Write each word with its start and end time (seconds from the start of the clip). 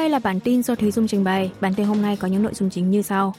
đây 0.00 0.10
là 0.10 0.18
bản 0.18 0.40
tin 0.40 0.62
do 0.62 0.74
Thúy 0.74 0.90
Dung 0.90 1.08
trình 1.08 1.24
bày. 1.24 1.50
Bản 1.60 1.74
tin 1.74 1.86
hôm 1.86 2.02
nay 2.02 2.16
có 2.16 2.28
những 2.28 2.42
nội 2.42 2.54
dung 2.54 2.70
chính 2.70 2.90
như 2.90 3.02
sau. 3.02 3.34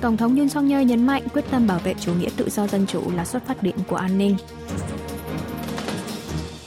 Tổng 0.00 0.16
thống 0.16 0.36
Yoon 0.36 0.48
song 0.48 0.68
yeol 0.68 0.84
nhấn 0.84 1.06
mạnh 1.06 1.22
quyết 1.32 1.44
tâm 1.50 1.66
bảo 1.66 1.78
vệ 1.78 1.94
chủ 2.00 2.14
nghĩa 2.14 2.28
tự 2.36 2.50
do 2.50 2.66
dân 2.66 2.86
chủ 2.86 3.02
là 3.16 3.24
xuất 3.24 3.46
phát 3.46 3.62
điểm 3.62 3.76
của 3.88 3.96
an 3.96 4.18
ninh. 4.18 4.36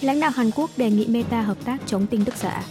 Lãnh 0.01 0.19
đạo 0.19 0.31
Hàn 0.31 0.51
Quốc 0.55 0.69
đề 0.77 0.91
nghị 0.91 1.05
Meta 1.07 1.41
hợp 1.41 1.57
tác 1.65 1.77
chống 1.85 2.07
tin 2.07 2.25
tức 2.25 2.35
giả. 2.35 2.63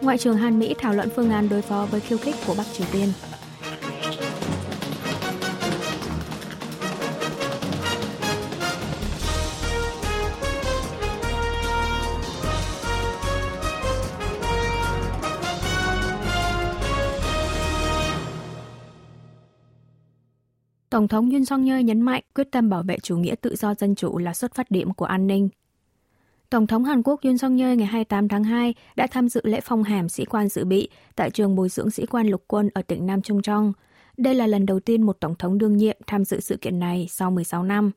Ngoại 0.00 0.18
trưởng 0.18 0.36
Hàn 0.36 0.58
Mỹ 0.58 0.74
thảo 0.78 0.94
luận 0.94 1.08
phương 1.16 1.30
án 1.30 1.48
đối 1.48 1.62
phó 1.62 1.86
với 1.90 2.00
khiêu 2.00 2.18
khích 2.18 2.34
của 2.46 2.54
Bắc 2.58 2.66
Triều 2.72 2.86
Tiên. 2.92 3.08
Tổng 20.90 21.08
thống 21.08 21.30
Yoon 21.30 21.44
song 21.44 21.66
yeol 21.66 21.82
nhấn 21.82 22.00
mạnh 22.00 22.22
quyết 22.34 22.50
tâm 22.50 22.68
bảo 22.68 22.82
vệ 22.82 22.98
chủ 23.02 23.16
nghĩa 23.16 23.34
tự 23.34 23.56
do 23.56 23.74
dân 23.74 23.94
chủ 23.94 24.18
là 24.18 24.34
xuất 24.34 24.54
phát 24.54 24.70
điểm 24.70 24.94
của 24.94 25.04
an 25.04 25.26
ninh. 25.26 25.48
Tổng 26.50 26.66
thống 26.66 26.84
Hàn 26.84 27.02
Quốc 27.02 27.20
Yoon 27.22 27.38
song 27.38 27.56
yeol 27.58 27.76
ngày 27.76 27.86
28 27.86 28.28
tháng 28.28 28.44
2 28.44 28.74
đã 28.96 29.06
tham 29.06 29.28
dự 29.28 29.40
lễ 29.44 29.60
phong 29.64 29.82
hàm 29.82 30.08
sĩ 30.08 30.24
quan 30.24 30.48
dự 30.48 30.64
bị 30.64 30.88
tại 31.16 31.30
trường 31.30 31.56
bồi 31.56 31.68
dưỡng 31.68 31.90
sĩ 31.90 32.06
quan 32.06 32.28
lục 32.28 32.44
quân 32.46 32.70
ở 32.74 32.82
tỉnh 32.82 33.06
Nam 33.06 33.22
Trung 33.22 33.42
Trong. 33.42 33.72
Đây 34.16 34.34
là 34.34 34.46
lần 34.46 34.66
đầu 34.66 34.80
tiên 34.80 35.02
một 35.02 35.20
tổng 35.20 35.34
thống 35.34 35.58
đương 35.58 35.76
nhiệm 35.76 35.96
tham 36.06 36.24
dự 36.24 36.40
sự 36.40 36.56
kiện 36.56 36.78
này 36.78 37.06
sau 37.10 37.30
16 37.30 37.64
năm. 37.64 37.90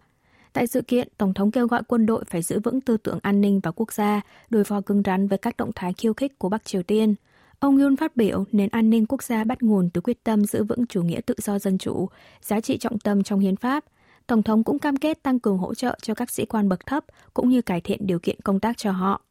Tại 0.54 0.68
sự 0.68 0.82
kiện, 0.82 1.08
Tổng 1.18 1.34
thống 1.34 1.52
kêu 1.52 1.68
gọi 1.68 1.82
quân 1.88 2.06
đội 2.06 2.24
phải 2.26 2.42
giữ 2.42 2.60
vững 2.60 2.82
tư 2.82 2.98
tưởng 2.98 3.20
an 3.22 3.42
ninh 3.42 3.60
và 3.64 3.72
quốc 3.72 3.94
gia, 3.94 4.22
đối 4.50 4.64
phó 4.64 4.82
cứng 4.82 5.02
rắn 5.06 5.28
với 5.28 5.38
các 5.38 5.58
động 5.58 5.72
thái 5.76 5.94
khiêu 5.94 6.14
khích 6.14 6.40
của 6.40 6.50
Bắc 6.50 6.66
Triều 6.66 6.84
Tiên– 6.84 7.16
Ông 7.62 7.78
Yun 7.78 7.96
phát 7.96 8.16
biểu 8.16 8.46
nền 8.52 8.70
an 8.70 8.90
ninh 8.90 9.06
quốc 9.06 9.24
gia 9.24 9.44
bắt 9.44 9.64
nguồn 9.64 9.90
từ 9.90 10.02
quyết 10.02 10.24
tâm 10.24 10.46
giữ 10.46 10.64
vững 10.64 10.88
chủ 10.88 11.04
nghĩa 11.04 11.22
tự 11.26 11.34
do 11.38 11.60
dân 11.60 11.78
chủ, 11.78 12.10
giá 12.42 12.60
trị 12.60 12.78
trọng 12.78 13.00
tâm 13.00 13.24
trong 13.24 13.40
hiến 13.40 13.56
pháp. 13.56 13.84
Tổng 14.28 14.44
thống 14.44 14.64
cũng 14.64 14.80
cam 14.80 14.96
kết 14.96 15.24
tăng 15.24 15.40
cường 15.40 15.58
hỗ 15.58 15.74
trợ 15.74 15.98
cho 16.02 16.14
các 16.14 16.30
sĩ 16.30 16.46
quan 16.46 16.70
bậc 16.70 16.86
thấp 16.86 17.06
cũng 17.34 17.50
như 17.50 17.62
cải 17.62 17.82
thiện 17.82 18.08
điều 18.08 18.20
kiện 18.20 18.42
công 18.44 18.60
tác 18.60 18.78
cho 18.78 18.92
họ. 18.92 19.22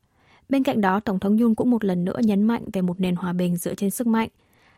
Bên 0.49 0.63
cạnh 0.63 0.81
đó, 0.81 1.01
Tổng 1.01 1.19
thống 1.19 1.39
Yun 1.39 1.55
cũng 1.55 1.71
một 1.71 1.85
lần 1.85 2.05
nữa 2.05 2.17
nhấn 2.23 2.43
mạnh 2.43 2.65
về 2.73 2.83
một 2.83 3.01
nền 3.01 3.17
hòa 3.17 3.33
bình 3.33 3.57
dựa 3.57 3.75
trên 3.75 3.91
sức 3.91 4.07
mạnh. 4.07 4.29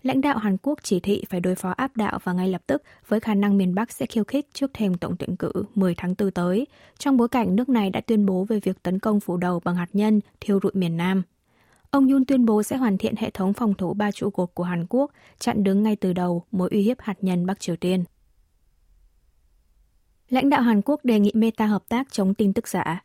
Lãnh 0.03 0.21
đạo 0.21 0.39
Hàn 0.39 0.57
Quốc 0.63 0.79
chỉ 0.83 1.01
thị 1.01 1.25
phải 1.31 1.41
đối 1.41 1.55
phó 1.55 1.71
áp 1.71 1.97
đạo 1.97 2.19
và 2.25 2.33
ngay 2.33 2.49
lập 2.49 2.63
tức 2.67 2.83
với 3.09 3.21
khả 3.21 3.35
năng 3.35 3.59
miền 3.59 3.75
Bắc 3.75 3.93
sẽ 3.93 4.07
khiêu 4.07 4.25
khích 4.25 4.47
trước 4.53 4.71
thềm 4.75 4.95
tổng 4.95 5.17
tuyển 5.17 5.37
cử 5.37 5.53
10 5.75 5.95
tháng 5.97 6.15
4 6.19 6.31
tới, 6.31 6.67
trong 6.99 7.17
bối 7.17 7.29
cảnh 7.29 7.57
nước 7.57 7.69
này 7.69 7.91
đã 7.91 8.01
tuyên 8.01 8.27
bố 8.27 8.45
về 8.45 8.61
việc 8.61 8.83
tấn 8.83 8.99
công 8.99 9.21
phủ 9.21 9.37
đầu 9.37 9.61
bằng 9.65 9.77
hạt 9.77 9.89
nhân 9.93 10.21
thiêu 10.41 10.61
rụi 10.63 10.73
miền 10.75 10.97
Nam. 10.97 11.23
Ông 11.93 12.09
Yun 12.09 12.25
tuyên 12.25 12.45
bố 12.45 12.63
sẽ 12.63 12.77
hoàn 12.77 12.99
thiện 12.99 13.17
hệ 13.17 13.31
thống 13.31 13.53
phòng 13.53 13.75
thủ 13.75 13.95
ba 13.95 14.13
trụ 14.13 14.31
cột 14.31 14.55
của 14.55 14.65
Hàn 14.65 14.87
Quốc, 14.89 15.11
chặn 15.39 15.65
đứng 15.65 15.83
ngay 15.83 15.97
từ 15.97 16.13
đầu 16.13 16.45
mối 16.51 16.69
uy 16.71 16.83
hiếp 16.83 17.01
hạt 17.01 17.15
nhân 17.21 17.47
Bắc 17.47 17.61
Triều 17.61 17.77
Tiên. 17.77 18.05
Lãnh 20.29 20.51
đạo 20.51 20.63
Hàn 20.63 20.83
Quốc 20.83 21.05
đề 21.05 21.21
nghị 21.21 21.33
Meta 21.35 21.67
hợp 21.67 21.89
tác 21.89 22.13
chống 22.13 22.35
tin 22.35 22.53
tức 22.53 22.69
giả. 22.69 23.05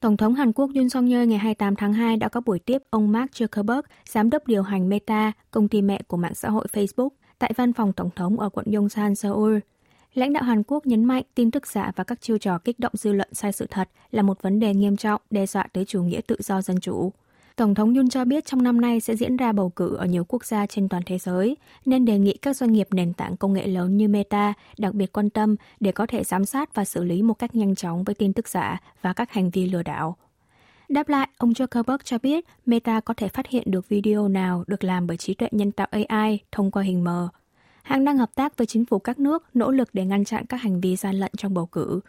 Tổng 0.00 0.16
thống 0.16 0.34
Hàn 0.34 0.52
Quốc 0.52 0.70
Yoon 0.74 0.88
song 0.88 1.10
yeol 1.10 1.26
ngày 1.26 1.38
28 1.38 1.76
tháng 1.76 1.92
2 1.92 2.16
đã 2.16 2.28
có 2.28 2.40
buổi 2.40 2.58
tiếp 2.58 2.82
ông 2.90 3.12
Mark 3.12 3.30
Zuckerberg, 3.30 3.82
giám 4.08 4.30
đốc 4.30 4.46
điều 4.46 4.62
hành 4.62 4.88
Meta, 4.88 5.32
công 5.50 5.68
ty 5.68 5.82
mẹ 5.82 6.02
của 6.06 6.16
mạng 6.16 6.34
xã 6.34 6.50
hội 6.50 6.66
Facebook, 6.72 7.10
tại 7.38 7.52
văn 7.56 7.72
phòng 7.72 7.92
tổng 7.92 8.10
thống 8.16 8.40
ở 8.40 8.48
quận 8.48 8.66
Yongsan, 8.72 9.14
Seoul. 9.14 9.58
Lãnh 10.14 10.32
đạo 10.32 10.42
Hàn 10.42 10.62
Quốc 10.62 10.86
nhấn 10.86 11.04
mạnh 11.04 11.24
tin 11.34 11.50
tức 11.50 11.66
giả 11.66 11.92
và 11.96 12.04
các 12.04 12.20
chiêu 12.20 12.38
trò 12.38 12.58
kích 12.58 12.78
động 12.78 12.92
dư 12.94 13.12
luận 13.12 13.28
sai 13.32 13.52
sự 13.52 13.66
thật 13.70 13.88
là 14.10 14.22
một 14.22 14.42
vấn 14.42 14.60
đề 14.60 14.74
nghiêm 14.74 14.96
trọng 14.96 15.20
đe 15.30 15.46
dọa 15.46 15.66
tới 15.72 15.84
chủ 15.84 16.02
nghĩa 16.02 16.20
tự 16.26 16.36
do 16.38 16.62
dân 16.62 16.80
chủ. 16.80 17.12
Tổng 17.60 17.74
thống 17.74 17.94
Yun 17.94 18.08
cho 18.08 18.24
biết 18.24 18.44
trong 18.44 18.62
năm 18.62 18.80
nay 18.80 19.00
sẽ 19.00 19.16
diễn 19.16 19.36
ra 19.36 19.52
bầu 19.52 19.70
cử 19.70 19.96
ở 19.96 20.06
nhiều 20.06 20.24
quốc 20.24 20.44
gia 20.44 20.66
trên 20.66 20.88
toàn 20.88 21.02
thế 21.06 21.18
giới, 21.18 21.56
nên 21.84 22.04
đề 22.04 22.18
nghị 22.18 22.36
các 22.36 22.56
doanh 22.56 22.72
nghiệp 22.72 22.88
nền 22.90 23.12
tảng 23.12 23.36
công 23.36 23.52
nghệ 23.52 23.66
lớn 23.66 23.96
như 23.96 24.08
Meta 24.08 24.52
đặc 24.78 24.94
biệt 24.94 25.12
quan 25.12 25.30
tâm 25.30 25.56
để 25.80 25.92
có 25.92 26.06
thể 26.06 26.24
giám 26.24 26.44
sát 26.44 26.74
và 26.74 26.84
xử 26.84 27.04
lý 27.04 27.22
một 27.22 27.34
cách 27.34 27.54
nhanh 27.54 27.74
chóng 27.74 28.04
với 28.04 28.14
tin 28.14 28.32
tức 28.32 28.48
giả 28.48 28.80
và 29.02 29.12
các 29.12 29.32
hành 29.32 29.50
vi 29.50 29.68
lừa 29.68 29.82
đảo. 29.82 30.16
Đáp 30.88 31.08
lại, 31.08 31.28
ông 31.38 31.50
Zuckerberg 31.50 31.98
cho 32.04 32.18
biết 32.18 32.44
Meta 32.66 33.00
có 33.00 33.14
thể 33.14 33.28
phát 33.28 33.46
hiện 33.48 33.64
được 33.66 33.88
video 33.88 34.28
nào 34.28 34.64
được 34.66 34.84
làm 34.84 35.06
bởi 35.06 35.16
trí 35.16 35.34
tuệ 35.34 35.48
nhân 35.52 35.72
tạo 35.72 35.88
AI 35.90 36.38
thông 36.52 36.70
qua 36.70 36.82
hình 36.82 37.04
mờ. 37.04 37.28
Hãng 37.82 38.04
đang 38.04 38.18
hợp 38.18 38.30
tác 38.34 38.56
với 38.56 38.66
chính 38.66 38.84
phủ 38.84 38.98
các 38.98 39.18
nước 39.18 39.44
nỗ 39.54 39.70
lực 39.70 39.88
để 39.92 40.04
ngăn 40.04 40.24
chặn 40.24 40.46
các 40.46 40.56
hành 40.56 40.80
vi 40.80 40.96
gian 40.96 41.14
lận 41.14 41.32
trong 41.36 41.54
bầu 41.54 41.66
cử, 41.66 42.00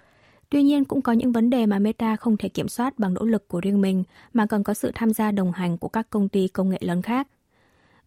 Tuy 0.52 0.64
nhiên 0.64 0.86
cũng 0.86 1.02
có 1.02 1.12
những 1.12 1.32
vấn 1.32 1.50
đề 1.50 1.66
mà 1.66 1.80
Meta 1.80 2.16
không 2.16 2.38
thể 2.38 2.50
kiểm 2.50 2.68
soát 2.68 3.00
bằng 3.00 3.14
nỗ 3.14 3.26
lực 3.26 3.48
của 3.48 3.62
riêng 3.62 3.82
mình 3.82 4.04
mà 4.34 4.46
cần 4.46 4.64
có 4.64 4.74
sự 4.74 4.92
tham 4.96 5.14
gia 5.14 5.32
đồng 5.32 5.52
hành 5.52 5.78
của 5.78 5.88
các 5.88 6.10
công 6.10 6.30
ty 6.30 6.48
công 6.48 6.70
nghệ 6.70 6.78
lớn 6.82 7.02
khác. 7.02 7.28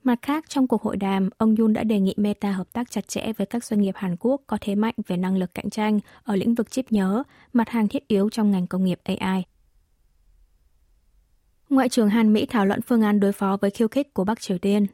Mặt 0.03 0.19
khác, 0.23 0.45
trong 0.49 0.69
cuộc 0.69 0.83
hội 0.83 0.97
đàm, 0.97 1.31
ông 1.39 1.57
Yun 1.59 1.73
đã 1.73 1.85
đề 1.85 2.01
nghị 2.01 2.15
Meta 2.17 2.53
hợp 2.53 2.73
tác 2.73 2.91
chặt 2.91 3.09
chẽ 3.09 3.33
với 3.37 3.47
các 3.47 3.65
doanh 3.65 3.81
nghiệp 3.81 3.95
Hàn 3.97 4.17
Quốc 4.21 4.41
có 4.47 4.59
thế 4.61 4.75
mạnh 4.75 4.95
về 5.07 5.17
năng 5.17 5.37
lực 5.37 5.55
cạnh 5.55 5.71
tranh 5.71 6.01
ở 6.25 6.37
lĩnh 6.37 6.55
vực 6.55 6.71
chip 6.71 6.93
nhớ, 6.93 7.23
mặt 7.53 7.69
hàng 7.69 7.89
thiết 7.89 8.09
yếu 8.09 8.31
trong 8.31 8.51
ngành 8.51 8.67
công 8.67 8.85
nghiệp 8.85 9.01
AI. 9.05 9.45
Ngoại 11.71 11.89
trưởng 11.89 12.09
Hàn 12.09 12.33
Mỹ 12.33 12.47
thảo 12.47 12.67
luận 12.67 12.83
phương 12.83 13.03
án 13.03 13.21
đối 13.21 13.33
phó 13.33 13.59
với 13.61 13.71
khiêu 13.71 13.89
khích 13.89 14.15
của 14.15 14.25
Bắc 14.25 14.41
Triều 14.41 14.59
Tiên. 14.59 14.87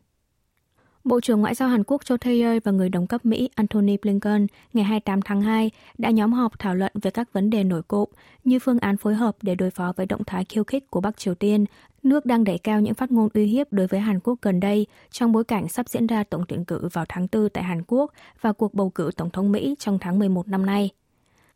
Bộ 1.11 1.21
trưởng 1.21 1.41
Ngoại 1.41 1.55
giao 1.55 1.69
Hàn 1.69 1.85
Quốc 1.85 2.05
Cho 2.05 2.17
Tae 2.17 2.61
và 2.65 2.73
người 2.73 2.89
đồng 2.89 3.07
cấp 3.07 3.25
Mỹ 3.25 3.51
Antony 3.55 3.97
Blinken 4.03 4.47
ngày 4.73 4.85
28 4.85 5.23
tháng 5.23 5.43
2 5.43 5.71
đã 5.99 6.11
nhóm 6.11 6.33
họp 6.33 6.59
thảo 6.59 6.75
luận 6.75 6.93
về 7.03 7.11
các 7.11 7.33
vấn 7.33 7.51
đề 7.51 7.65
nổi 7.65 7.83
cộm 7.89 8.09
như 8.45 8.59
phương 8.59 8.79
án 8.79 8.97
phối 8.97 9.15
hợp 9.15 9.37
để 9.43 9.55
đối 9.55 9.71
phó 9.71 9.93
với 9.97 10.07
động 10.07 10.25
thái 10.25 10.45
khiêu 10.45 10.65
khích 10.65 10.91
của 10.91 11.01
Bắc 11.01 11.17
Triều 11.17 11.35
Tiên, 11.35 11.65
nước 12.03 12.27
đang 12.27 12.45
đẩy 12.45 12.59
cao 12.59 12.81
những 12.81 12.95
phát 12.95 13.11
ngôn 13.11 13.29
uy 13.35 13.47
hiếp 13.47 13.73
đối 13.73 13.87
với 13.87 14.01
Hàn 14.01 14.21
Quốc 14.21 14.39
gần 14.43 14.61
đây 14.61 14.87
trong 15.11 15.33
bối 15.33 15.45
cảnh 15.45 15.69
sắp 15.69 15.89
diễn 15.89 16.07
ra 16.07 16.25
tổng 16.25 16.45
tuyển 16.49 16.65
cử 16.65 16.89
vào 16.93 17.05
tháng 17.09 17.27
4 17.33 17.49
tại 17.49 17.65
Hàn 17.65 17.83
Quốc 17.87 18.13
và 18.41 18.53
cuộc 18.53 18.75
bầu 18.75 18.91
cử 18.91 19.11
tổng 19.17 19.31
thống 19.31 19.53
Mỹ 19.53 19.75
trong 19.79 19.99
tháng 19.99 20.19
11 20.19 20.49
năm 20.49 20.67
nay. 20.67 20.91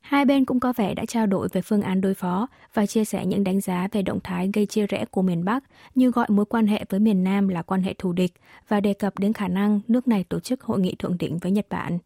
Hai 0.05 0.25
bên 0.25 0.45
cũng 0.45 0.61
có 0.61 0.73
vẻ 0.73 0.95
đã 0.95 1.05
trao 1.05 1.27
đổi 1.27 1.49
về 1.53 1.61
phương 1.61 1.83
án 1.83 2.01
đối 2.01 2.15
phó 2.15 2.47
và 2.75 2.87
chia 2.87 3.05
sẻ 3.05 3.27
những 3.27 3.45
đánh 3.45 3.61
giá 3.61 3.89
về 3.93 4.03
động 4.03 4.21
thái 4.25 4.51
gây 4.55 4.67
chia 4.67 4.87
rẽ 4.87 5.05
của 5.11 5.23
miền 5.23 5.45
Bắc 5.45 5.65
như 5.95 6.11
gọi 6.11 6.27
mối 6.29 6.45
quan 6.45 6.67
hệ 6.67 6.85
với 6.89 7.01
miền 7.01 7.25
Nam 7.25 7.49
là 7.49 7.63
quan 7.63 7.83
hệ 7.83 7.95
thù 7.99 8.13
địch 8.13 8.33
và 8.69 8.81
đề 8.81 8.95
cập 8.95 9.19
đến 9.19 9.33
khả 9.33 9.49
năng 9.49 9.81
nước 9.89 10.09
này 10.09 10.25
tổ 10.25 10.41
chức 10.41 10.63
hội 10.63 10.81
nghị 10.81 10.95
thượng 10.99 11.19
đỉnh 11.19 11.39
với 11.39 11.53
Nhật 11.53 11.67
Bản. 11.71 11.99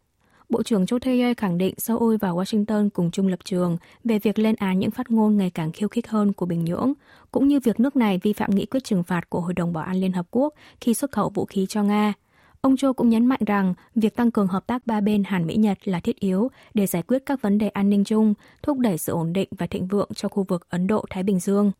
Bộ 0.49 0.63
trưởng 0.63 0.85
Cho 0.85 0.99
Tae 0.99 1.33
khẳng 1.33 1.57
định 1.57 1.73
Seoul 1.77 2.15
và 2.21 2.29
Washington 2.29 2.89
cùng 2.93 3.11
chung 3.11 3.27
lập 3.27 3.39
trường 3.43 3.77
về 4.03 4.19
việc 4.19 4.39
lên 4.39 4.55
án 4.55 4.79
những 4.79 4.91
phát 4.91 5.11
ngôn 5.11 5.37
ngày 5.37 5.49
càng 5.49 5.71
khiêu 5.71 5.89
khích 5.89 6.07
hơn 6.07 6.33
của 6.33 6.45
Bình 6.45 6.65
Nhưỡng, 6.65 6.93
cũng 7.31 7.47
như 7.47 7.59
việc 7.59 7.79
nước 7.79 7.95
này 7.95 8.19
vi 8.23 8.33
phạm 8.33 8.55
nghị 8.55 8.65
quyết 8.65 8.83
trừng 8.83 9.03
phạt 9.03 9.29
của 9.29 9.41
Hội 9.41 9.53
đồng 9.53 9.73
Bảo 9.73 9.83
an 9.83 9.95
Liên 9.95 10.13
Hợp 10.13 10.25
Quốc 10.31 10.53
khi 10.81 10.93
xuất 10.93 11.11
khẩu 11.11 11.29
vũ 11.29 11.45
khí 11.45 11.65
cho 11.69 11.83
Nga– 11.83 12.13
Ông 12.61 12.77
Cho 12.77 12.93
cũng 12.93 13.09
nhấn 13.09 13.25
mạnh 13.25 13.39
rằng 13.45 13.73
việc 13.95 14.15
tăng 14.15 14.31
cường 14.31 14.47
hợp 14.47 14.67
tác 14.67 14.87
ba 14.87 15.01
bên 15.01 15.23
Hàn 15.23 15.47
Mỹ-Nhật 15.47 15.77
là 15.87 15.99
thiết 15.99 16.19
yếu 16.19 16.51
để 16.73 16.85
giải 16.85 17.03
quyết 17.03 17.25
các 17.25 17.41
vấn 17.41 17.57
đề 17.57 17.69
an 17.69 17.89
ninh 17.89 18.03
chung, 18.03 18.33
thúc 18.63 18.79
đẩy 18.79 18.97
sự 18.97 19.13
ổn 19.13 19.33
định 19.33 19.49
và 19.57 19.67
thịnh 19.67 19.87
vượng 19.87 20.09
cho 20.15 20.29
khu 20.29 20.43
vực 20.43 20.69
Ấn 20.69 20.87
Độ-Thái 20.87 21.23
Bình 21.23 21.39
Dương. 21.39 21.71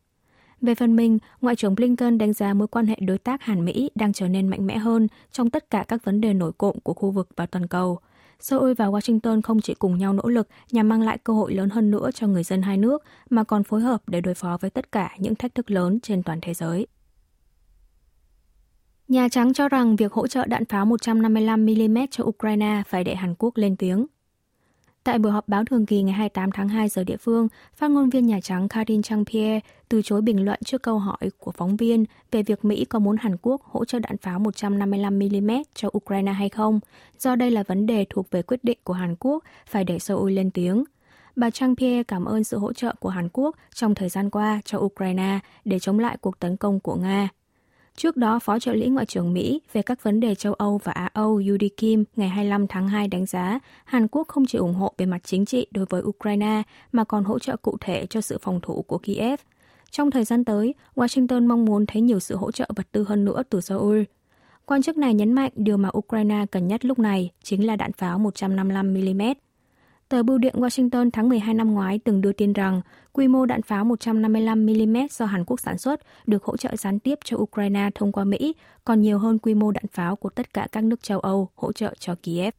Về 0.60 0.74
phần 0.74 0.96
mình, 0.96 1.18
Ngoại 1.40 1.56
trưởng 1.56 1.74
Blinken 1.74 2.18
đánh 2.18 2.32
giá 2.32 2.54
mối 2.54 2.68
quan 2.68 2.86
hệ 2.86 2.96
đối 3.00 3.18
tác 3.18 3.42
Hàn-Mỹ 3.42 3.90
đang 3.94 4.12
trở 4.12 4.28
nên 4.28 4.48
mạnh 4.48 4.66
mẽ 4.66 4.78
hơn 4.78 5.08
trong 5.32 5.50
tất 5.50 5.70
cả 5.70 5.84
các 5.88 6.04
vấn 6.04 6.20
đề 6.20 6.34
nổi 6.34 6.52
cộm 6.58 6.76
của 6.82 6.94
khu 6.94 7.10
vực 7.10 7.28
và 7.36 7.46
toàn 7.46 7.66
cầu. 7.66 7.98
Seoul 8.40 8.72
và 8.72 8.86
Washington 8.86 9.42
không 9.42 9.60
chỉ 9.60 9.74
cùng 9.74 9.98
nhau 9.98 10.12
nỗ 10.12 10.28
lực 10.28 10.48
nhằm 10.72 10.88
mang 10.88 11.02
lại 11.02 11.18
cơ 11.24 11.32
hội 11.32 11.54
lớn 11.54 11.70
hơn 11.70 11.90
nữa 11.90 12.10
cho 12.14 12.26
người 12.26 12.42
dân 12.42 12.62
hai 12.62 12.76
nước, 12.76 13.02
mà 13.30 13.44
còn 13.44 13.64
phối 13.64 13.80
hợp 13.80 14.02
để 14.06 14.20
đối 14.20 14.34
phó 14.34 14.58
với 14.60 14.70
tất 14.70 14.92
cả 14.92 15.14
những 15.18 15.34
thách 15.34 15.54
thức 15.54 15.70
lớn 15.70 16.00
trên 16.00 16.22
toàn 16.22 16.38
thế 16.42 16.54
giới. 16.54 16.86
Nhà 19.10 19.28
Trắng 19.28 19.52
cho 19.52 19.68
rằng 19.68 19.96
việc 19.96 20.12
hỗ 20.12 20.26
trợ 20.26 20.46
đạn 20.46 20.64
pháo 20.64 20.86
155mm 20.86 22.06
cho 22.10 22.24
Ukraine 22.24 22.82
phải 22.88 23.04
để 23.04 23.14
Hàn 23.14 23.34
Quốc 23.38 23.56
lên 23.56 23.76
tiếng. 23.76 24.06
Tại 25.04 25.18
buổi 25.18 25.32
họp 25.32 25.48
báo 25.48 25.64
thường 25.64 25.86
kỳ 25.86 26.02
ngày 26.02 26.12
28 26.12 26.50
tháng 26.50 26.68
2 26.68 26.88
giờ 26.88 27.04
địa 27.04 27.16
phương, 27.16 27.48
phát 27.74 27.90
ngôn 27.90 28.10
viên 28.10 28.26
Nhà 28.26 28.40
Trắng 28.40 28.68
Karine 28.68 29.00
Jean-Pierre 29.00 29.60
từ 29.88 30.02
chối 30.04 30.22
bình 30.22 30.44
luận 30.44 30.58
trước 30.64 30.82
câu 30.82 30.98
hỏi 30.98 31.30
của 31.38 31.50
phóng 31.50 31.76
viên 31.76 32.04
về 32.30 32.42
việc 32.42 32.64
Mỹ 32.64 32.84
có 32.84 32.98
muốn 32.98 33.16
Hàn 33.16 33.36
Quốc 33.42 33.62
hỗ 33.62 33.84
trợ 33.84 33.98
đạn 33.98 34.16
pháo 34.16 34.38
155mm 34.38 35.62
cho 35.74 35.88
Ukraine 35.96 36.32
hay 36.32 36.48
không, 36.48 36.80
do 37.18 37.36
đây 37.36 37.50
là 37.50 37.62
vấn 37.62 37.86
đề 37.86 38.06
thuộc 38.10 38.30
về 38.30 38.42
quyết 38.42 38.64
định 38.64 38.78
của 38.84 38.94
Hàn 38.94 39.16
Quốc 39.20 39.44
phải 39.66 39.84
để 39.84 39.98
Seoul 39.98 40.32
lên 40.32 40.50
tiếng. 40.50 40.84
Bà 41.36 41.48
Jean-Pierre 41.48 42.04
cảm 42.08 42.24
ơn 42.24 42.44
sự 42.44 42.58
hỗ 42.58 42.72
trợ 42.72 42.94
của 43.00 43.08
Hàn 43.08 43.28
Quốc 43.32 43.56
trong 43.74 43.94
thời 43.94 44.08
gian 44.08 44.30
qua 44.30 44.60
cho 44.64 44.78
Ukraine 44.78 45.38
để 45.64 45.78
chống 45.78 45.98
lại 45.98 46.16
cuộc 46.20 46.38
tấn 46.38 46.56
công 46.56 46.80
của 46.80 46.94
Nga. 46.94 47.28
Trước 48.00 48.16
đó, 48.16 48.38
Phó 48.38 48.58
trợ 48.58 48.74
lý 48.74 48.88
Ngoại 48.88 49.06
trưởng 49.06 49.32
Mỹ 49.32 49.60
về 49.72 49.82
các 49.82 50.02
vấn 50.02 50.20
đề 50.20 50.34
châu 50.34 50.54
Âu 50.54 50.80
và 50.84 50.92
Á 50.92 51.10
Âu 51.12 51.42
Yudi 51.48 51.68
Kim 51.68 52.04
ngày 52.16 52.28
25 52.28 52.66
tháng 52.66 52.88
2 52.88 53.08
đánh 53.08 53.26
giá 53.26 53.60
Hàn 53.84 54.08
Quốc 54.08 54.28
không 54.28 54.46
chỉ 54.46 54.58
ủng 54.58 54.74
hộ 54.74 54.92
về 54.98 55.06
mặt 55.06 55.20
chính 55.24 55.44
trị 55.44 55.66
đối 55.70 55.86
với 55.90 56.02
Ukraine 56.02 56.62
mà 56.92 57.04
còn 57.04 57.24
hỗ 57.24 57.38
trợ 57.38 57.56
cụ 57.56 57.76
thể 57.80 58.06
cho 58.06 58.20
sự 58.20 58.38
phòng 58.42 58.60
thủ 58.62 58.82
của 58.82 58.98
Kiev. 58.98 59.40
Trong 59.90 60.10
thời 60.10 60.24
gian 60.24 60.44
tới, 60.44 60.74
Washington 60.94 61.46
mong 61.46 61.64
muốn 61.64 61.86
thấy 61.86 62.02
nhiều 62.02 62.20
sự 62.20 62.36
hỗ 62.36 62.50
trợ 62.50 62.68
vật 62.76 62.86
tư 62.92 63.04
hơn 63.08 63.24
nữa 63.24 63.42
từ 63.50 63.60
Seoul. 63.60 64.02
Quan 64.66 64.82
chức 64.82 64.96
này 64.96 65.14
nhấn 65.14 65.32
mạnh 65.32 65.52
điều 65.54 65.76
mà 65.76 65.88
Ukraine 65.98 66.46
cần 66.50 66.68
nhất 66.68 66.84
lúc 66.84 66.98
này 66.98 67.30
chính 67.42 67.66
là 67.66 67.76
đạn 67.76 67.92
pháo 67.92 68.18
155mm. 68.18 69.34
Tờ 70.10 70.22
Bưu 70.22 70.38
điện 70.38 70.54
Washington 70.56 71.10
tháng 71.12 71.28
12 71.28 71.54
năm 71.54 71.74
ngoái 71.74 72.00
từng 72.04 72.20
đưa 72.20 72.32
tin 72.32 72.52
rằng 72.52 72.80
quy 73.12 73.28
mô 73.28 73.46
đạn 73.46 73.62
pháo 73.62 73.84
155mm 73.84 75.06
do 75.10 75.26
Hàn 75.26 75.44
Quốc 75.44 75.60
sản 75.60 75.78
xuất 75.78 76.00
được 76.26 76.44
hỗ 76.44 76.56
trợ 76.56 76.76
gián 76.76 76.98
tiếp 76.98 77.18
cho 77.24 77.36
Ukraine 77.36 77.90
thông 77.94 78.12
qua 78.12 78.24
Mỹ, 78.24 78.54
còn 78.84 79.00
nhiều 79.00 79.18
hơn 79.18 79.38
quy 79.38 79.54
mô 79.54 79.70
đạn 79.70 79.86
pháo 79.92 80.16
của 80.16 80.30
tất 80.30 80.54
cả 80.54 80.68
các 80.72 80.84
nước 80.84 81.02
châu 81.02 81.20
Âu 81.20 81.48
hỗ 81.54 81.72
trợ 81.72 81.94
cho 81.98 82.14
Kiev. 82.22 82.54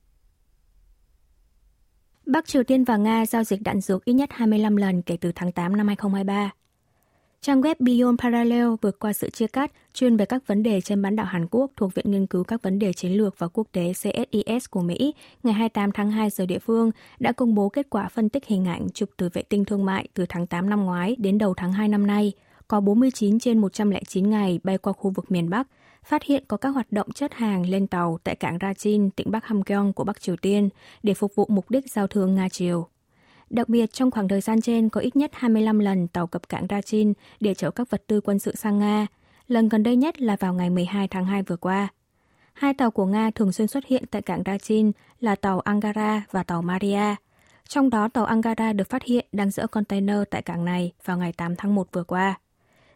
Bắc 2.26 2.48
Triều 2.48 2.64
Tiên 2.64 2.84
và 2.84 2.98
Nga 2.98 3.26
giao 3.26 3.44
dịch 3.44 3.62
đạn 3.62 3.82
dược 3.82 4.06
ít 4.06 4.14
nhất 4.14 4.30
25 4.32 4.76
lần 4.76 5.02
kể 5.02 5.18
từ 5.18 5.32
tháng 5.36 5.52
8 5.52 5.78
năm 5.78 5.88
2023. 5.88 6.52
Trang 7.46 7.62
web 7.62 7.76
Beyond 7.80 8.20
Parallel 8.20 8.68
vượt 8.82 9.00
qua 9.00 9.14
sự 9.14 9.30
chia 9.30 9.48
cắt 9.48 9.72
chuyên 9.94 10.18
về 10.18 10.26
các 10.26 10.48
vấn 10.48 10.64
đề 10.64 10.82
trên 10.82 11.02
bán 11.02 11.16
đảo 11.16 11.26
Hàn 11.26 11.48
Quốc 11.52 11.72
thuộc 11.76 11.94
Viện 11.96 12.12
Nghiên 12.12 12.28
cứu 12.28 12.44
các 12.44 12.62
vấn 12.62 12.80
đề 12.80 12.94
chiến 12.94 13.12
lược 13.12 13.40
và 13.40 13.48
quốc 13.48 13.68
tế 13.72 13.94
CSIS 13.94 14.66
của 14.70 14.82
Mỹ 14.82 15.14
ngày 15.44 15.54
28 15.54 15.92
tháng 15.92 16.12
2 16.12 16.30
giờ 16.30 16.46
địa 16.46 16.60
phương 16.60 16.92
đã 17.20 17.32
công 17.32 17.56
bố 17.56 17.70
kết 17.70 17.88
quả 17.90 18.08
phân 18.08 18.30
tích 18.30 18.46
hình 18.46 18.66
ảnh 18.66 18.88
chụp 18.94 19.10
từ 19.18 19.30
vệ 19.34 19.42
tinh 19.42 19.66
thương 19.66 19.86
mại 19.86 20.08
từ 20.14 20.26
tháng 20.30 20.48
8 20.48 20.70
năm 20.70 20.86
ngoái 20.86 21.16
đến 21.20 21.38
đầu 21.38 21.54
tháng 21.54 21.74
2 21.74 21.88
năm 21.88 22.08
nay. 22.08 22.32
Có 22.68 22.80
49 22.80 23.40
trên 23.40 23.58
109 23.58 24.30
ngày 24.30 24.60
bay 24.64 24.78
qua 24.78 24.94
khu 24.94 25.12
vực 25.16 25.32
miền 25.32 25.50
Bắc, 25.50 25.68
phát 26.04 26.24
hiện 26.24 26.44
có 26.48 26.58
các 26.58 26.70
hoạt 26.70 26.92
động 26.92 27.12
chất 27.12 27.34
hàng 27.34 27.70
lên 27.70 27.88
tàu 27.88 28.20
tại 28.24 28.36
cảng 28.36 28.58
Rachin, 28.62 29.10
tỉnh 29.10 29.32
Bắc 29.32 29.46
Hamgyong 29.46 29.94
của 29.94 30.04
Bắc 30.04 30.22
Triều 30.22 30.36
Tiên 30.36 30.70
để 31.04 31.14
phục 31.14 31.36
vụ 31.36 31.46
mục 31.50 31.72
đích 31.72 31.92
giao 31.92 32.08
thương 32.08 32.36
Nga-Triều. 32.36 32.84
Đặc 33.52 33.70
biệt, 33.70 33.94
trong 33.94 34.12
khoảng 34.12 34.28
thời 34.28 34.42
gian 34.42 34.62
trên 34.62 34.90
có 34.90 35.02
ít 35.02 35.16
nhất 35.16 35.32
25 35.34 35.80
lần 35.80 36.08
tàu 36.08 36.28
cập 36.28 36.50
cảng 36.50 36.66
Rachin 36.70 37.14
để 37.40 37.54
chở 37.54 37.72
các 37.72 37.90
vật 37.90 38.04
tư 38.08 38.22
quân 38.22 38.40
sự 38.40 38.56
sang 38.56 38.80
Nga. 38.80 39.08
Lần 39.48 39.70
gần 39.70 39.84
đây 39.84 39.96
nhất 39.96 40.22
là 40.22 40.36
vào 40.40 40.54
ngày 40.54 40.70
12 40.70 41.08
tháng 41.08 41.26
2 41.26 41.44
vừa 41.44 41.56
qua. 41.56 41.88
Hai 42.54 42.74
tàu 42.74 42.92
của 42.92 43.06
Nga 43.06 43.32
thường 43.36 43.52
xuyên 43.52 43.68
xuất 43.68 43.86
hiện 43.86 44.04
tại 44.12 44.22
cảng 44.22 44.44
Rachin 44.46 44.92
là 45.20 45.36
tàu 45.36 45.60
Angara 45.60 46.24
và 46.32 46.44
tàu 46.44 46.62
Maria. 46.62 47.16
Trong 47.68 47.90
đó, 47.90 48.08
tàu 48.08 48.26
Angara 48.26 48.74
được 48.74 48.90
phát 48.90 49.04
hiện 49.04 49.26
đang 49.32 49.52
dỡ 49.52 49.68
container 49.68 50.18
tại 50.30 50.42
cảng 50.42 50.66
này 50.66 50.92
vào 51.06 51.18
ngày 51.18 51.34
8 51.34 51.56
tháng 51.56 51.76
1 51.76 51.88
vừa 51.92 52.04
qua. 52.04 52.40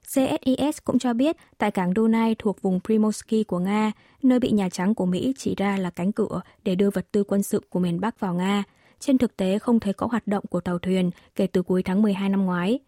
CSIS 0.02 0.78
cũng 0.84 1.00
cho 1.00 1.14
biết 1.14 1.36
tại 1.58 1.72
cảng 1.72 1.94
Dunai 1.96 2.36
thuộc 2.40 2.62
vùng 2.62 2.80
Primorsky 2.84 3.44
của 3.44 3.60
Nga, 3.60 3.92
nơi 4.24 4.40
bị 4.40 4.52
Nhà 4.52 4.70
Trắng 4.70 4.96
của 4.96 5.06
Mỹ 5.06 5.34
chỉ 5.38 5.56
ra 5.58 5.78
là 5.78 5.90
cánh 5.90 6.12
cửa 6.12 6.42
để 6.64 6.76
đưa 6.76 6.90
vật 6.90 7.08
tư 7.12 7.24
quân 7.24 7.44
sự 7.44 7.62
của 7.70 7.80
miền 7.80 8.00
Bắc 8.00 8.20
vào 8.20 8.34
Nga, 8.34 8.64
trên 9.00 9.18
thực 9.18 9.38
tế 9.38 9.60
không 9.60 9.80
thấy 9.80 9.94
có 9.94 10.08
hoạt 10.08 10.28
động 10.28 10.44
của 10.50 10.62
tàu 10.62 10.80
thuyền 10.80 11.12
kể 11.36 11.48
từ 11.48 11.62
cuối 11.62 11.84
tháng 11.84 12.02
12 12.02 12.30
năm 12.30 12.46
ngoái. 12.46 12.80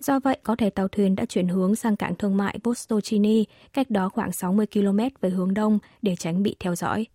Do 0.00 0.20
vậy, 0.20 0.38
có 0.42 0.56
thể 0.56 0.70
tàu 0.70 0.88
thuyền 0.88 1.14
đã 1.14 1.24
chuyển 1.24 1.48
hướng 1.48 1.76
sang 1.76 1.96
cảng 1.96 2.14
thương 2.14 2.36
mại 2.36 2.58
Vostochny, 2.64 3.44
cách 3.72 3.90
đó 3.90 4.08
khoảng 4.08 4.32
60 4.32 4.66
km 4.66 4.98
về 5.20 5.30
hướng 5.30 5.54
đông 5.54 5.78
để 6.02 6.16
tránh 6.16 6.42
bị 6.42 6.56
theo 6.60 6.74
dõi. 6.74 7.06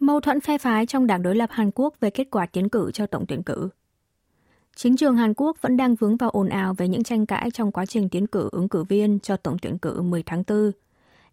Mâu 0.00 0.20
thuẫn 0.20 0.40
phe 0.40 0.58
phái 0.58 0.86
trong 0.86 1.06
đảng 1.06 1.22
đối 1.22 1.36
lập 1.36 1.50
Hàn 1.52 1.70
Quốc 1.74 1.94
về 2.00 2.10
kết 2.10 2.30
quả 2.30 2.46
tiến 2.46 2.68
cử 2.68 2.90
cho 2.94 3.06
tổng 3.06 3.26
tuyển 3.28 3.42
cử. 3.42 3.68
Chính 4.76 4.96
trường 4.96 5.16
Hàn 5.16 5.34
Quốc 5.34 5.56
vẫn 5.60 5.76
đang 5.76 5.94
vướng 5.94 6.16
vào 6.16 6.30
ồn 6.30 6.48
ào 6.48 6.74
về 6.74 6.88
những 6.88 7.02
tranh 7.02 7.26
cãi 7.26 7.50
trong 7.50 7.72
quá 7.72 7.86
trình 7.86 8.08
tiến 8.08 8.26
cử 8.26 8.48
ứng 8.52 8.68
cử 8.68 8.84
viên 8.84 9.18
cho 9.20 9.36
tổng 9.36 9.56
tuyển 9.62 9.78
cử 9.78 10.02
10 10.02 10.22
tháng 10.22 10.42
4. 10.48 10.72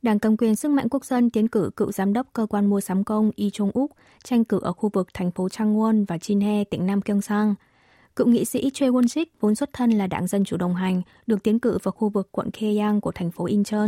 Đảng 0.08 0.20
cầm 0.20 0.38
quyền 0.38 0.56
sức 0.56 0.72
mạnh 0.72 0.90
quốc 0.90 1.06
dân 1.06 1.30
tiến 1.30 1.48
cử 1.48 1.70
cựu 1.76 1.92
giám 1.92 2.14
đốc 2.14 2.28
cơ 2.34 2.46
quan 2.46 2.66
mua 2.66 2.82
sắm 2.82 3.04
công 3.04 3.32
Y 3.36 3.50
Chung 3.50 3.72
Uk 3.80 3.92
tranh 4.24 4.44
cử 4.44 4.60
ở 4.64 4.74
khu 4.74 4.90
vực 4.90 5.08
thành 5.14 5.32
phố 5.32 5.48
Changwon 5.48 6.06
và 6.08 6.18
Jinhae, 6.18 6.66
tỉnh 6.70 6.86
Nam 6.86 7.00
Gyeongsang. 7.06 7.56
Cựu 8.16 8.28
nghị 8.28 8.46
sĩ 8.46 8.70
Choi 8.74 8.90
Won-sik 8.90 9.26
vốn 9.40 9.56
xuất 9.56 9.74
thân 9.74 9.92
là 9.92 10.08
đảng 10.08 10.28
Dân 10.28 10.44
Chủ 10.44 10.58
đồng 10.58 10.76
hành, 10.76 11.02
được 11.28 11.44
tiến 11.44 11.60
cử 11.60 11.78
vào 11.84 11.92
khu 11.92 12.10
vực 12.10 12.30
quận 12.32 12.52
Keyang 12.52 13.02
của 13.02 13.12
thành 13.12 13.32
phố 13.32 13.46
Incheon. 13.46 13.88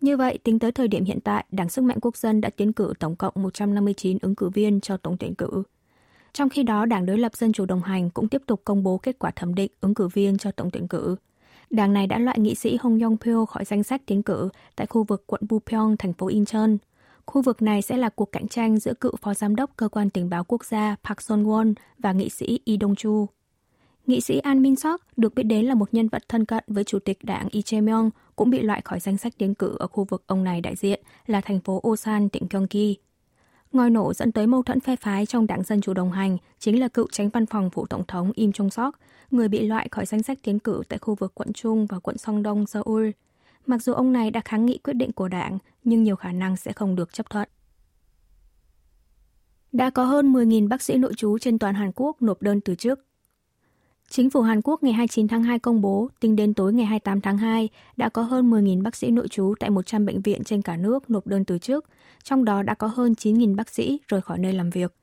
Như 0.00 0.16
vậy, 0.16 0.38
tính 0.44 0.58
tới 0.58 0.72
thời 0.72 0.88
điểm 0.88 1.04
hiện 1.04 1.20
tại, 1.20 1.44
Đảng 1.50 1.68
Sức 1.68 1.82
mạnh 1.84 1.98
Quốc 2.00 2.16
dân 2.16 2.40
đã 2.40 2.50
tiến 2.56 2.72
cử 2.72 2.92
tổng 2.98 3.16
cộng 3.16 3.32
159 3.36 4.18
ứng 4.22 4.34
cử 4.34 4.48
viên 4.48 4.80
cho 4.80 4.96
tổng 4.96 5.16
tuyển 5.20 5.34
cử. 5.34 5.62
Trong 6.32 6.48
khi 6.48 6.62
đó, 6.62 6.86
Đảng 6.86 7.06
đối 7.06 7.18
lập 7.18 7.36
Dân 7.36 7.52
Chủ 7.52 7.66
đồng 7.66 7.82
hành 7.82 8.10
cũng 8.10 8.28
tiếp 8.28 8.42
tục 8.46 8.60
công 8.64 8.82
bố 8.82 8.98
kết 8.98 9.18
quả 9.18 9.30
thẩm 9.30 9.54
định 9.54 9.70
ứng 9.80 9.94
cử 9.94 10.08
viên 10.08 10.38
cho 10.38 10.50
tổng 10.50 10.70
tuyển 10.70 10.88
cử. 10.88 11.16
Đảng 11.74 11.92
này 11.92 12.06
đã 12.06 12.18
loại 12.18 12.38
nghị 12.38 12.54
sĩ 12.54 12.76
Hong 12.80 12.98
Yong 13.00 13.16
Pyo 13.16 13.44
khỏi 13.44 13.64
danh 13.64 13.82
sách 13.82 14.02
tiến 14.06 14.22
cử 14.22 14.48
tại 14.76 14.86
khu 14.86 15.04
vực 15.04 15.24
quận 15.26 15.40
Bupyeong, 15.48 15.96
thành 15.96 16.12
phố 16.12 16.26
Incheon. 16.26 16.76
Khu 17.26 17.42
vực 17.42 17.62
này 17.62 17.82
sẽ 17.82 17.96
là 17.96 18.08
cuộc 18.08 18.32
cạnh 18.32 18.48
tranh 18.48 18.78
giữa 18.78 18.94
cựu 18.94 19.16
phó 19.16 19.34
giám 19.34 19.56
đốc 19.56 19.70
cơ 19.76 19.88
quan 19.88 20.10
tình 20.10 20.30
báo 20.30 20.44
quốc 20.44 20.64
gia 20.64 20.96
Park 21.04 21.20
Son 21.22 21.44
Won 21.44 21.74
và 21.98 22.12
nghị 22.12 22.28
sĩ 22.28 22.60
Lee 22.66 22.76
Dong 22.80 22.94
Chu. 22.94 23.26
Nghị 24.06 24.20
sĩ 24.20 24.38
An 24.38 24.62
Min 24.62 24.76
Sok 24.76 25.00
được 25.16 25.34
biết 25.34 25.42
đến 25.42 25.64
là 25.66 25.74
một 25.74 25.94
nhân 25.94 26.08
vật 26.08 26.22
thân 26.28 26.44
cận 26.44 26.64
với 26.66 26.84
chủ 26.84 26.98
tịch 26.98 27.24
đảng 27.24 27.48
Lee 27.52 27.62
Jae-myung 27.62 28.10
cũng 28.36 28.50
bị 28.50 28.62
loại 28.62 28.80
khỏi 28.84 29.00
danh 29.00 29.16
sách 29.16 29.32
tiến 29.38 29.54
cử 29.54 29.76
ở 29.78 29.86
khu 29.86 30.04
vực 30.04 30.22
ông 30.26 30.44
này 30.44 30.60
đại 30.60 30.76
diện 30.76 31.00
là 31.26 31.40
thành 31.40 31.60
phố 31.60 31.82
Osan, 31.88 32.28
tỉnh 32.28 32.46
Gyeonggi. 32.50 32.96
Ngòi 33.74 33.90
nổ 33.90 34.14
dẫn 34.14 34.32
tới 34.32 34.46
mâu 34.46 34.62
thuẫn 34.62 34.80
phe 34.80 34.96
phái 34.96 35.26
trong 35.26 35.46
đảng 35.46 35.62
Dân 35.62 35.80
Chủ 35.80 35.94
đồng 35.94 36.12
hành 36.12 36.36
chính 36.58 36.80
là 36.80 36.88
cựu 36.88 37.06
tránh 37.12 37.28
văn 37.28 37.46
phòng 37.46 37.70
phủ 37.70 37.86
tổng 37.86 38.04
thống 38.08 38.32
Im 38.34 38.52
Chung 38.52 38.70
Sok, 38.70 38.98
người 39.30 39.48
bị 39.48 39.66
loại 39.66 39.88
khỏi 39.90 40.06
danh 40.06 40.22
sách 40.22 40.38
tiến 40.42 40.58
cử 40.58 40.82
tại 40.88 40.98
khu 40.98 41.14
vực 41.14 41.32
quận 41.34 41.52
Trung 41.52 41.86
và 41.86 41.98
quận 41.98 42.18
Song 42.18 42.42
Đông, 42.42 42.66
Seoul. 42.66 43.10
Mặc 43.66 43.82
dù 43.82 43.92
ông 43.92 44.12
này 44.12 44.30
đã 44.30 44.40
kháng 44.44 44.66
nghị 44.66 44.78
quyết 44.78 44.92
định 44.92 45.12
của 45.12 45.28
đảng, 45.28 45.58
nhưng 45.84 46.02
nhiều 46.02 46.16
khả 46.16 46.32
năng 46.32 46.56
sẽ 46.56 46.72
không 46.72 46.96
được 46.96 47.12
chấp 47.12 47.30
thuận. 47.30 47.48
Đã 49.72 49.90
có 49.90 50.04
hơn 50.04 50.32
10.000 50.32 50.68
bác 50.68 50.82
sĩ 50.82 50.98
nội 50.98 51.14
trú 51.14 51.38
trên 51.38 51.58
toàn 51.58 51.74
Hàn 51.74 51.92
Quốc 51.94 52.22
nộp 52.22 52.42
đơn 52.42 52.60
từ 52.60 52.74
chức 52.74 53.06
Chính 54.10 54.30
phủ 54.30 54.42
Hàn 54.42 54.60
Quốc 54.64 54.82
ngày 54.82 54.92
29 54.92 55.28
tháng 55.28 55.42
2 55.42 55.58
công 55.58 55.80
bố, 55.80 56.08
tính 56.20 56.36
đến 56.36 56.54
tối 56.54 56.72
ngày 56.72 56.86
28 56.86 57.20
tháng 57.20 57.38
2, 57.38 57.68
đã 57.96 58.08
có 58.08 58.22
hơn 58.22 58.50
10.000 58.50 58.82
bác 58.82 58.96
sĩ 58.96 59.10
nội 59.10 59.28
trú 59.28 59.54
tại 59.60 59.70
100 59.70 60.06
bệnh 60.06 60.22
viện 60.22 60.44
trên 60.44 60.62
cả 60.62 60.76
nước 60.76 61.10
nộp 61.10 61.26
đơn 61.26 61.44
từ 61.44 61.58
chức, 61.58 61.84
trong 62.24 62.44
đó 62.44 62.62
đã 62.62 62.74
có 62.74 62.86
hơn 62.86 63.12
9.000 63.12 63.56
bác 63.56 63.68
sĩ 63.68 64.00
rời 64.08 64.20
khỏi 64.20 64.38
nơi 64.38 64.52
làm 64.52 64.70
việc. 64.70 64.94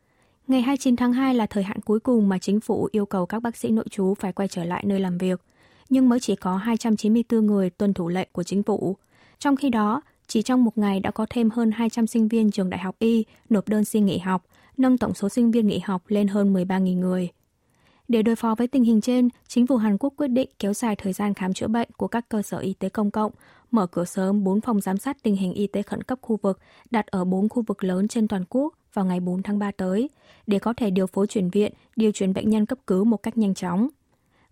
Ngày 0.48 0.62
29 0.62 0.96
tháng 0.96 1.14
2 1.14 1.36
là 1.36 1.46
thời 1.46 1.64
hạn 1.64 1.82
cuối 1.82 2.00
cùng 2.00 2.30
mà 2.30 2.38
chính 2.38 2.60
phủ 2.60 2.90
yêu 2.92 3.06
cầu 3.06 3.26
các 3.26 3.40
bác 3.40 3.58
sĩ 3.58 3.70
nội 3.70 3.86
trú 3.90 4.14
phải 4.14 4.34
quay 4.34 4.48
trở 4.48 4.64
lại 4.64 4.84
nơi 4.88 5.00
làm 5.00 5.18
việc, 5.18 5.42
nhưng 5.90 6.10
mới 6.10 6.20
chỉ 6.20 6.36
có 6.36 6.58
294 6.58 7.46
người 7.46 7.70
tuân 7.70 7.94
thủ 7.94 8.10
lệnh 8.10 8.28
của 8.32 8.44
chính 8.44 8.64
phủ. 8.64 8.98
Trong 9.40 9.56
khi 9.56 9.70
đó, 9.70 10.02
chỉ 10.28 10.42
trong 10.42 10.64
một 10.64 10.78
ngày 10.78 11.00
đã 11.00 11.12
có 11.12 11.26
thêm 11.30 11.50
hơn 11.50 11.72
200 11.72 12.08
sinh 12.08 12.28
viên 12.28 12.52
trường 12.52 12.70
đại 12.70 12.80
học 12.80 12.96
Y 13.00 13.26
nộp 13.50 13.70
đơn 13.70 13.86
xin 13.86 14.06
nghỉ 14.06 14.18
học, 14.18 14.46
nâng 14.78 14.98
tổng 14.98 15.14
số 15.14 15.30
sinh 15.30 15.52
viên 15.52 15.68
nghỉ 15.68 15.80
học 15.80 16.04
lên 16.08 16.28
hơn 16.28 16.54
13.000 16.54 17.00
người. 17.00 17.30
Để 18.12 18.22
đối 18.22 18.36
phó 18.36 18.56
với 18.56 18.68
tình 18.68 18.84
hình 18.84 19.02
trên, 19.02 19.30
chính 19.48 19.68
phủ 19.68 19.78
Hàn 19.78 19.98
Quốc 19.98 20.14
quyết 20.18 20.28
định 20.28 20.50
kéo 20.60 20.74
dài 20.74 20.96
thời 20.96 21.14
gian 21.14 21.34
khám 21.34 21.54
chữa 21.54 21.68
bệnh 21.68 21.90
của 21.98 22.08
các 22.08 22.30
cơ 22.30 22.42
sở 22.42 22.58
y 22.58 22.74
tế 22.74 22.90
công 22.90 23.12
cộng, 23.12 23.32
mở 23.72 23.88
cửa 23.88 24.06
sớm 24.06 24.44
4 24.44 24.62
phòng 24.62 24.82
giám 24.82 24.98
sát 24.98 25.18
tình 25.24 25.36
hình 25.36 25.54
y 25.54 25.68
tế 25.68 25.82
khẩn 25.82 26.04
cấp 26.04 26.20
khu 26.22 26.40
vực 26.42 26.60
đặt 26.92 27.08
ở 27.08 27.26
4 27.26 27.50
khu 27.50 27.64
vực 27.68 27.84
lớn 27.84 28.08
trên 28.08 28.28
toàn 28.28 28.44
quốc 28.50 28.74
vào 28.94 29.06
ngày 29.06 29.20
4 29.20 29.44
tháng 29.44 29.60
3 29.60 29.72
tới, 29.72 30.10
để 30.48 30.60
có 30.60 30.74
thể 30.74 30.90
điều 30.90 31.08
phối 31.08 31.28
chuyển 31.28 31.50
viện, 31.50 31.74
điều 31.96 32.12
chuyển 32.12 32.34
bệnh 32.34 32.50
nhân 32.50 32.66
cấp 32.66 32.78
cứu 32.88 33.04
một 33.06 33.24
cách 33.24 33.38
nhanh 33.38 33.54
chóng. 33.54 33.88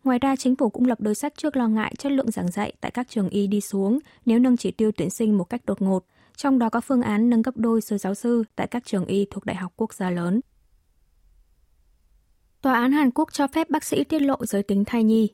Ngoài 0.03 0.19
ra, 0.19 0.35
chính 0.35 0.55
phủ 0.55 0.69
cũng 0.69 0.85
lập 0.85 1.01
đối 1.01 1.15
sách 1.15 1.33
trước 1.37 1.57
lo 1.57 1.67
ngại 1.67 1.93
chất 1.97 2.11
lượng 2.11 2.31
giảng 2.31 2.51
dạy 2.51 2.73
tại 2.81 2.91
các 2.91 3.09
trường 3.09 3.29
y 3.29 3.47
đi 3.47 3.61
xuống 3.61 3.99
nếu 4.25 4.39
nâng 4.39 4.57
chỉ 4.57 4.71
tiêu 4.71 4.91
tuyển 4.97 5.09
sinh 5.09 5.37
một 5.37 5.49
cách 5.49 5.61
đột 5.65 5.81
ngột, 5.81 6.05
trong 6.37 6.59
đó 6.59 6.69
có 6.69 6.81
phương 6.81 7.01
án 7.01 7.29
nâng 7.29 7.43
cấp 7.43 7.53
đôi 7.57 7.81
số 7.81 7.97
giáo 7.97 8.15
sư 8.15 8.43
tại 8.55 8.67
các 8.67 8.85
trường 8.85 9.05
y 9.05 9.25
thuộc 9.31 9.45
đại 9.45 9.55
học 9.55 9.73
quốc 9.75 9.93
gia 9.93 10.09
lớn. 10.09 10.39
Tòa 12.61 12.73
án 12.73 12.91
Hàn 12.91 13.11
Quốc 13.11 13.33
cho 13.33 13.47
phép 13.47 13.69
bác 13.69 13.83
sĩ 13.83 14.03
tiết 14.03 14.19
lộ 14.19 14.45
giới 14.45 14.63
tính 14.63 14.85
thai 14.85 15.03
nhi. 15.03 15.29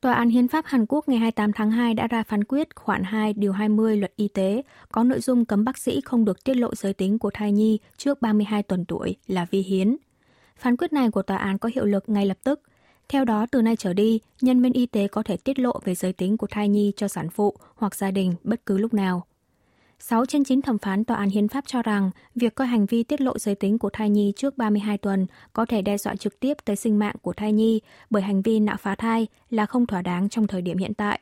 Tòa 0.00 0.12
án 0.12 0.28
Hiến 0.28 0.48
pháp 0.48 0.64
Hàn 0.66 0.86
Quốc 0.88 1.08
ngày 1.08 1.18
28 1.18 1.52
tháng 1.52 1.70
2 1.70 1.94
đã 1.94 2.06
ra 2.06 2.22
phán 2.22 2.44
quyết 2.44 2.76
khoản 2.76 3.02
2 3.02 3.32
điều 3.32 3.52
20 3.52 3.96
luật 3.96 4.12
y 4.16 4.28
tế 4.28 4.62
có 4.92 5.04
nội 5.04 5.20
dung 5.20 5.44
cấm 5.44 5.64
bác 5.64 5.78
sĩ 5.78 6.00
không 6.00 6.24
được 6.24 6.44
tiết 6.44 6.56
lộ 6.56 6.74
giới 6.74 6.94
tính 6.94 7.18
của 7.18 7.30
thai 7.34 7.52
nhi 7.52 7.78
trước 7.96 8.22
32 8.22 8.62
tuần 8.62 8.84
tuổi 8.84 9.16
là 9.26 9.46
vi 9.50 9.62
hiến. 9.62 9.96
Phán 10.56 10.76
quyết 10.76 10.92
này 10.92 11.10
của 11.10 11.22
tòa 11.22 11.36
án 11.36 11.58
có 11.58 11.70
hiệu 11.74 11.84
lực 11.84 12.08
ngay 12.08 12.26
lập 12.26 12.38
tức. 12.44 12.60
Theo 13.08 13.24
đó, 13.24 13.46
từ 13.52 13.62
nay 13.62 13.76
trở 13.76 13.92
đi, 13.92 14.20
nhân 14.40 14.62
viên 14.62 14.72
y 14.72 14.86
tế 14.86 15.08
có 15.08 15.22
thể 15.22 15.36
tiết 15.36 15.58
lộ 15.58 15.80
về 15.84 15.94
giới 15.94 16.12
tính 16.12 16.36
của 16.36 16.46
thai 16.46 16.68
nhi 16.68 16.92
cho 16.96 17.08
sản 17.08 17.30
phụ 17.30 17.56
hoặc 17.74 17.94
gia 17.94 18.10
đình 18.10 18.34
bất 18.44 18.66
cứ 18.66 18.78
lúc 18.78 18.94
nào. 18.94 19.26
6 19.98 20.26
trên 20.26 20.44
9 20.44 20.62
thẩm 20.62 20.78
phán 20.78 21.04
tòa 21.04 21.16
án 21.16 21.28
hiến 21.28 21.48
pháp 21.48 21.64
cho 21.66 21.82
rằng 21.82 22.10
việc 22.34 22.54
coi 22.54 22.66
hành 22.66 22.86
vi 22.86 23.02
tiết 23.02 23.20
lộ 23.20 23.38
giới 23.38 23.54
tính 23.54 23.78
của 23.78 23.90
thai 23.92 24.10
nhi 24.10 24.32
trước 24.36 24.58
32 24.58 24.98
tuần 24.98 25.26
có 25.52 25.66
thể 25.66 25.82
đe 25.82 25.98
dọa 25.98 26.16
trực 26.16 26.40
tiếp 26.40 26.56
tới 26.64 26.76
sinh 26.76 26.98
mạng 26.98 27.16
của 27.22 27.32
thai 27.32 27.52
nhi 27.52 27.80
bởi 28.10 28.22
hành 28.22 28.42
vi 28.42 28.60
nạo 28.60 28.76
phá 28.76 28.94
thai 28.94 29.26
là 29.50 29.66
không 29.66 29.86
thỏa 29.86 30.02
đáng 30.02 30.28
trong 30.28 30.46
thời 30.46 30.62
điểm 30.62 30.78
hiện 30.78 30.94
tại. 30.94 31.20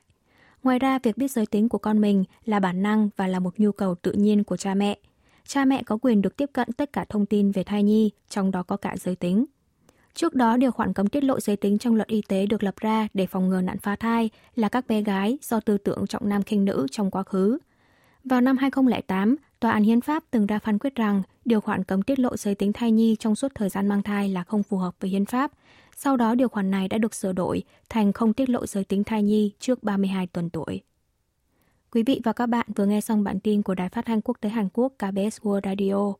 Ngoài 0.63 0.79
ra, 0.79 0.99
việc 1.03 1.17
biết 1.17 1.31
giới 1.31 1.47
tính 1.47 1.69
của 1.69 1.79
con 1.79 2.01
mình 2.01 2.25
là 2.45 2.61
bản 2.61 2.83
năng 2.83 3.09
và 3.17 3.27
là 3.27 3.39
một 3.39 3.61
nhu 3.61 3.73
cầu 3.73 3.95
tự 3.95 4.13
nhiên 4.13 4.45
của 4.45 4.57
cha 4.57 4.75
mẹ. 4.75 4.99
Cha 5.47 5.65
mẹ 5.65 5.83
có 5.83 5.99
quyền 6.03 6.23
được 6.23 6.37
tiếp 6.37 6.51
cận 6.53 6.73
tất 6.73 6.93
cả 6.93 7.05
thông 7.09 7.27
tin 7.27 7.51
về 7.51 7.65
thai 7.65 7.83
nhi, 7.83 8.11
trong 8.29 8.51
đó 8.51 8.63
có 8.63 8.77
cả 8.77 8.97
giới 8.97 9.17
tính. 9.17 9.45
Trước 10.15 10.35
đó, 10.35 10.57
điều 10.57 10.71
khoản 10.71 10.93
cấm 10.93 11.07
tiết 11.07 11.25
lộ 11.25 11.41
giới 11.41 11.57
tính 11.57 11.79
trong 11.79 11.95
luật 11.95 12.09
y 12.09 12.23
tế 12.29 12.47
được 12.47 12.63
lập 12.63 12.75
ra 12.77 13.09
để 13.15 13.27
phòng 13.27 13.49
ngừa 13.49 13.61
nạn 13.61 13.79
phá 13.79 13.97
thai 13.97 14.31
là 14.57 14.69
các 14.69 14.87
bé 14.87 15.03
gái 15.03 15.39
do 15.43 15.61
tư 15.61 15.79
tưởng 15.79 16.07
trọng 16.07 16.29
nam 16.29 16.43
khinh 16.43 16.65
nữ 16.65 16.87
trong 16.91 17.11
quá 17.11 17.23
khứ– 17.23 17.59
vào 18.25 18.41
năm 18.41 18.57
2008, 18.57 19.37
Tòa 19.61 19.73
án 19.73 19.83
Hiến 19.83 20.01
pháp 20.01 20.25
từng 20.31 20.47
ra 20.47 20.59
phán 20.59 20.79
quyết 20.79 20.95
rằng 20.95 21.23
điều 21.45 21.61
khoản 21.61 21.85
cấm 21.85 22.03
tiết 22.03 22.19
lộ 22.19 22.37
giới 22.37 22.55
tính 22.55 22.73
thai 22.73 22.91
nhi 22.93 23.17
trong 23.21 23.37
suốt 23.37 23.53
thời 23.55 23.69
gian 23.69 23.89
mang 23.89 24.03
thai 24.03 24.29
là 24.29 24.45
không 24.45 24.63
phù 24.63 24.77
hợp 24.79 24.95
với 25.01 25.11
hiến 25.11 25.25
pháp. 25.25 25.53
Sau 25.97 26.17
đó 26.17 26.35
điều 26.35 26.49
khoản 26.49 26.71
này 26.71 26.89
đã 26.89 26.99
được 26.99 27.15
sửa 27.15 27.33
đổi 27.33 27.63
thành 27.89 28.13
không 28.13 28.33
tiết 28.33 28.51
lộ 28.51 28.67
giới 28.67 28.85
tính 28.85 29.05
thai 29.05 29.23
nhi 29.23 29.53
trước 29.59 29.83
32 29.83 30.27
tuần 30.27 30.51
tuổi. 30.51 30.81
Quý 31.91 32.03
vị 32.03 32.21
và 32.25 32.33
các 32.33 32.47
bạn 32.47 32.67
vừa 32.77 32.87
nghe 32.87 33.01
xong 33.01 33.25
bản 33.25 33.41
tin 33.41 33.63
của 33.63 33.75
Đài 33.75 33.89
Phát 33.89 34.07
thanh 34.07 34.21
Quốc 34.21 34.37
tế 34.41 34.49
Hàn 34.49 34.69
Quốc 34.73 34.93
KBS 34.99 35.41
World 35.41 35.61
Radio. 35.65 36.13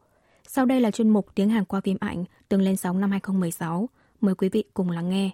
Sau 0.49 0.67
đây 0.67 0.81
là 0.81 0.91
chuyên 0.91 1.09
mục 1.09 1.27
tiếng 1.35 1.49
Hàn 1.49 1.65
qua 1.65 1.81
phim 1.81 1.97
ảnh 2.01 2.25
từng 2.49 2.63
lên 2.63 2.77
sóng 2.77 3.01
năm 3.01 3.11
2016. 3.11 3.89
Mời 4.21 4.35
quý 4.35 4.49
vị 4.49 4.65
cùng 4.75 4.91
lắng 4.91 5.11
nghe. 5.11 5.31